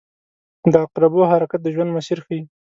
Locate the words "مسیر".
1.97-2.17